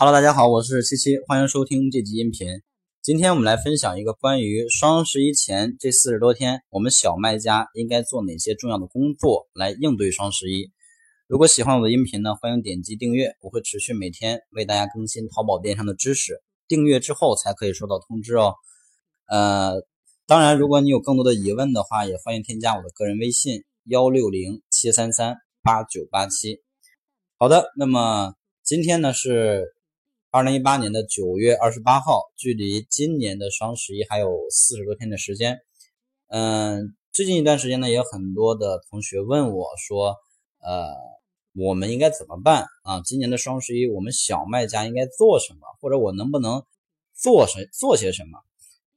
[0.00, 2.62] Hello，大家好，我是七七，欢迎收听这集音频。
[3.02, 10.70] 今天我们来分享一个关于双十一前这四十多天，我们小卖家应该做哪些重要的工作来应对双十一。
[11.26, 16.40] 如果喜欢我的音频呢，欢迎点击订阅，我会持续每天为大家更新淘宝电商的知识。
[16.68, 18.54] 订阅之后才可以收到通知哦。
[19.26, 19.82] 呃，
[20.28, 26.60] 当然，如果你有更多的疑问的话，也欢迎添加我的个人微信幺六零七三三八九八七。
[27.36, 29.74] 好的，那么今天呢是。
[30.30, 35.58] 二零一八年的九月二十八号，距离今年的双十一还有四十多天的时间。
[36.26, 40.16] 嗯，最近一段时间呢，也有很多的同学问我说，
[40.60, 40.92] 呃，
[41.54, 43.00] 我们应该怎么办啊？
[43.06, 45.60] 今年的双十一，我们小卖家应该做什么？
[45.80, 46.62] 或者我能不能
[47.14, 48.38] 做什做些什么？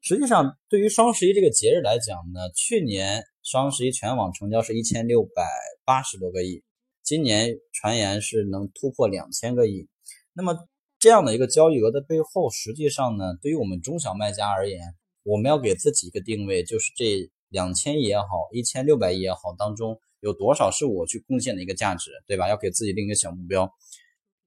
[0.00, 5.48] 实际上，对于双十一这个节日来讲呢，去年双十一全网成交是一千六百
[5.84, 6.64] 八十多个亿，
[7.04, 9.88] 今年传言是能突破两千个亿。
[10.32, 10.56] 那么
[11.00, 14.78] 这样的一个交易额的背后，实际上呢，对于我们中小卖家而言，
[15.22, 22.50] 我们要给自己一个定位，就是这两千亿也好，一千六百亿也好，当中有多少是我去贡献的一个价值，对吧？
[22.50, 23.72] 要给自己定一个小目标。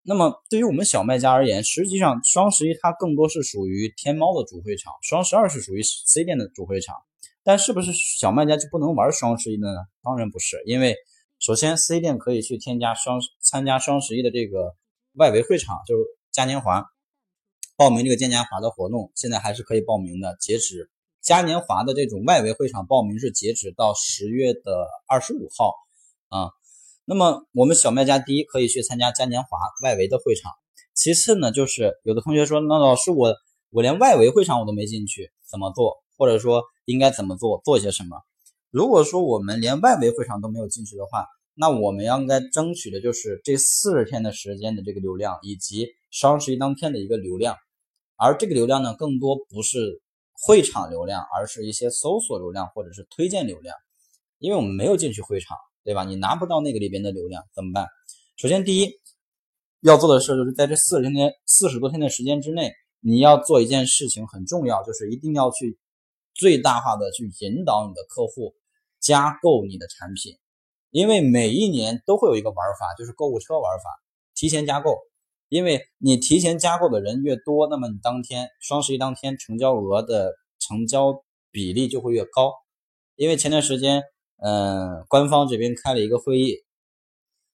[0.03, 6.95] 那么对于我们小卖家而言，实际上双十一它更多是属于天猫的主会场，双十二是属于 C 店的主会场。
[7.43, 9.79] 但是不是小卖家就不能玩双十一的呢？
[10.03, 10.95] 当然不是，因为
[11.39, 14.75] 首先 C 店可以去添加双参加双十一的这个
[15.13, 16.03] 外围会场，就是。
[16.33, 16.83] 嘉年华
[17.77, 20.35] 报名这个嘉年华的活动，现在还是可以报名的。
[20.41, 20.89] 截止
[21.21, 25.75] 嘉年华的这种外围会场报名是截止到十月的二十五号
[26.29, 26.49] 啊。
[27.05, 29.49] 那么我们小卖家第一可以去参加嘉年华
[29.83, 30.51] 外围的会场，
[30.95, 33.35] 其次呢就是有的同学说，那老师我
[33.69, 35.97] 我连外围会场我都没进去，怎么做？
[36.17, 37.61] 或者说应该怎么做？
[37.63, 38.17] 做些什么？
[38.71, 45.87] 如果说我们连外围会场都没有进去的话，那我们应该争取的就是这四十天的时间的这个流量以及。
[46.15, 47.57] 双十一当天的一个流量，
[48.17, 49.99] 而这个流量呢，更多不是
[50.31, 53.75] 会场流量，而是一些搜索流量或者是推荐流量。
[54.37, 56.03] 因为我们没有进去会场，对吧？
[56.03, 57.87] 你拿不到那个里边的流量，怎么办？
[58.35, 58.91] 首先，第一
[59.81, 65.79] 要做的事就是在这四十天、四十多天的时间之内，你要做一件事情很重要，就是一定要去
[66.35, 68.53] 最大化的去引导你的客户
[68.99, 70.37] 加购你的产品。
[70.93, 73.89] 因为每一年都会有一个玩法，就是购物车玩法，
[74.35, 74.95] 提前加购。
[75.49, 82.53] 因为你提前加购的人越多，那么你当天双十一当天成交额的成交比例就会越高。
[83.15, 84.03] 因为前段时间，
[84.37, 86.57] 嗯，官方这边开了一个会议，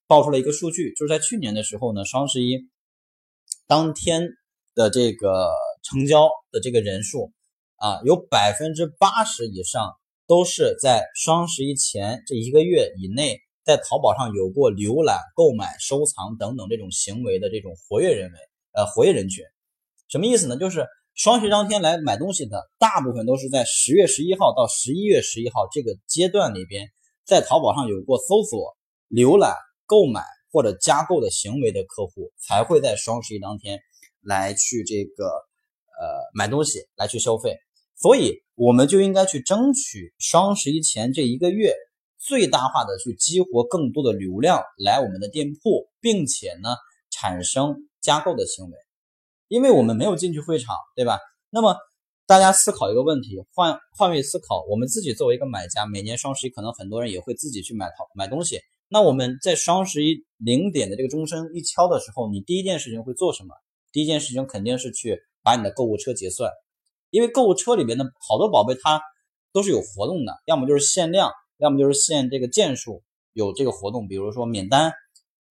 [0.05, 2.69] 报出了一个数据，就是在去年的时候呢，双十一
[3.67, 4.27] 当天
[4.75, 5.49] 的这个
[5.83, 7.31] 成交的这个人数
[7.77, 9.95] 啊，有百分之八十以上
[10.29, 13.41] 都是在双十一前这一个月以内。
[13.65, 18.39] 在淘宝上有过浏览、购买、收藏等等这种行为的这种活跃人为，
[18.71, 19.45] 呃，活跃人群，
[20.07, 20.57] 什么意思呢？
[20.57, 26.89] 就是双十一当天来买东西的大部分都是在十月十一号到十一月十一号这个阶段里边，
[27.27, 28.75] 在淘宝上有过搜索、
[29.11, 33.79] 浏览、购买或者加购的行为的客户，才会在双十一当天
[34.21, 37.55] 来去这个呃买东西来去消费，
[38.01, 41.73] 所以我们就应该去争取双十一前这一个月。
[42.21, 46.75] 最大化的去激活更多的流量来我们的店铺，并且呢
[47.09, 48.71] 产生加购的行为，
[49.47, 51.17] 因为我们没有进去会场，对吧？
[51.49, 51.77] 那么
[52.27, 58.59] 大家思考一个问题，换换位思考，我们自己作为一个买家，每年双十一可能很多人也会自己去买淘买东西。
[58.89, 63.55] 那我们在双十一零点的这个钟声一敲的时候，你第一件事情会做什么？
[63.93, 66.51] 第一件事情肯定是去把你的购物车结算，
[67.09, 69.01] 因为购物车里边的好多宝贝它
[69.51, 71.31] 都是有活动的，要么就是限量。
[71.61, 73.03] 要么就是限这个件数
[73.33, 74.93] 有这个活动，比如说免单、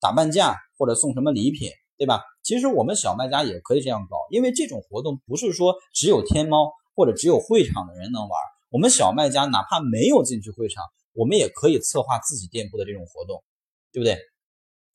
[0.00, 2.22] 打半价或者送什么礼品，对吧？
[2.42, 8.30] 其实我们小卖家也可以这样搞，因为这种活动不是说只有天猫或者只有会场的人能玩，
[8.70, 10.82] 我们小卖家哪怕没有进去会场，
[11.12, 13.44] 我们也可以策划自己店铺的这种活动，
[13.92, 14.16] 对不对？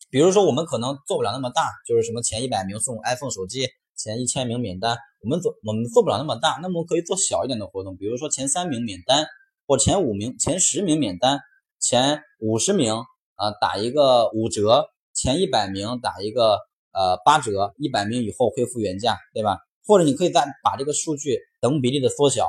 [0.09, 9.25] 比如说我们可能做不了那么大，就是什么前一百名送 iPhone 手机，前一千名免单，我们做我们做不了那么大，那么可以做小一点的活动，比如说前三名免单。
[9.65, 11.39] 或前五名、前十名免单，
[11.79, 12.95] 前五十名
[13.35, 16.59] 啊打一个五折，前一百名打一个
[16.91, 19.59] 呃八折，一百名以后恢复原价，对吧？
[19.87, 22.45] 或者你可以再把这个数据等比例的缩小，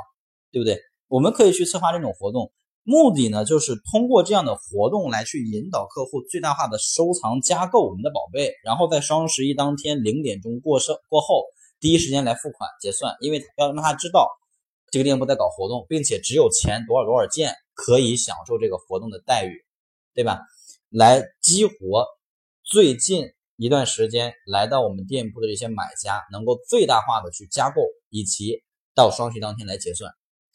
[0.50, 0.80] 对不对？
[1.06, 2.50] 我们可以去策划这种活动，
[2.82, 11.44] 目的呢就是通过这样的活动来去引导客户最大化的收藏加购我们的宝贝，然后在双十一当天零点钟过生过后，
[11.84, 14.30] 第一时间来付款结算，因为要让他知道。
[14.90, 19.52] 这个店铺在搞活动，并且只有前多少多少件可以享受这个活动的待遇，
[20.14, 20.40] 对吧？
[20.88, 22.06] 来激活
[22.62, 23.26] 最近
[23.56, 28.62] 一段时间来到我们店铺的这些买家，能够最大化的去加购，以及
[28.94, 30.10] 到双十一当天来结算。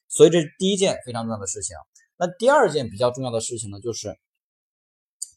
[0.08, 1.76] 所以这是第一件非常重要的事情。
[2.18, 4.18] 那第二件比较重要的事情呢，就是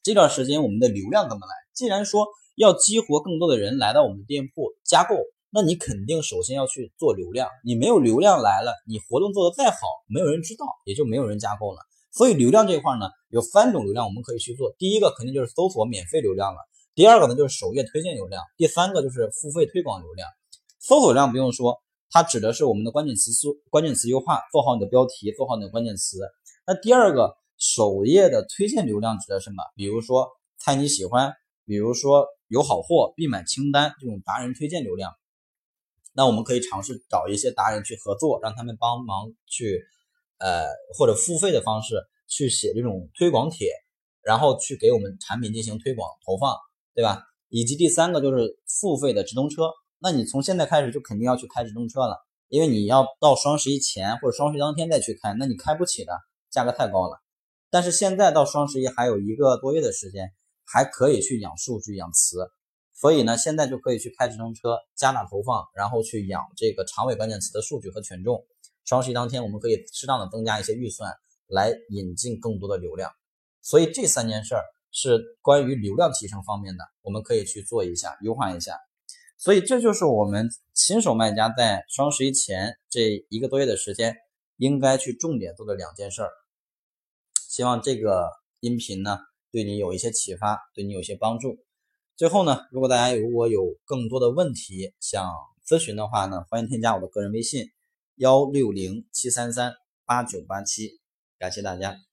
[0.03, 1.53] 这段时间我们的流量怎么来？
[1.75, 5.17] 既然说要激活更多的人来到我们店铺加购，
[5.55, 7.47] 那你肯定首先要去做流量。
[7.63, 9.77] 你没有流量来了，你活动做得再好，
[10.09, 11.79] 没有人知道，也就没有人加购了。
[12.11, 14.75] 所以流量这一块呢，有三种流量我们可以去做。
[14.79, 16.59] 第一个肯定就是搜索免费流量了，
[16.95, 20.27] 第二个呢就是首页推荐流量，第三个就是付费推广流量。
[20.81, 26.19] 搜索量不用说，它指的是我们的关键词搜关键词优化，做好你的标题，做好你的关键词。
[26.67, 29.63] 那第二个首页的推荐流量指的什么？
[29.77, 30.29] 比如说
[30.59, 31.35] 猜你喜欢，
[31.67, 35.13] 比如说有好货必买清单这种达人推荐流量。
[36.13, 39.81] 那我们可以尝试找一些达人去合作，让他们帮忙去，
[40.39, 40.67] 呃
[40.97, 41.97] 或者付费的方式
[42.29, 43.69] 去写这种推广帖，
[44.23, 46.57] 然后去给我们产品进行推广投放，
[46.95, 47.23] 对吧？
[47.49, 49.71] 以及第三个就是付费的直通车。
[49.99, 52.17] 那你从现在开始就肯定要去开直通车了，
[52.49, 56.13] 因为你要到双十一前或者双十一当天再去开，那你开不起的。
[56.53, 57.19] 价格太高了，
[57.71, 60.31] 但是现在到双十一还有一个多月的时间，
[60.67, 62.47] 还可以去养数据、养词，
[63.03, 68.47] 所以呢，现在就可以去开直通车，加大投放，然后去养这个长尾关键词的数据和权重。
[68.85, 71.13] 双十一当天，我们可以适当的增加一些预算，
[71.49, 73.11] 来引进更多的流量。
[73.61, 74.63] 所以这三件事儿
[74.93, 78.79] 是关于流量提升方面的，我们可以去做一下优化一下。
[79.37, 84.15] 所以这就是我们新手卖家在双十一前这一个多月的时间，
[84.59, 86.31] 应该去重点做的两件事儿。
[87.49, 89.19] 希望这个音频呢
[89.51, 91.59] 对你有一些启发，对你有些帮助。
[92.15, 95.33] 最后呢，如果大家如果有更多的问题想
[95.67, 97.71] 咨询的话呢，欢迎添加我的个人微信
[98.17, 99.75] 幺六零七三三
[100.05, 101.01] 八九八七，
[101.39, 102.12] 感谢大家。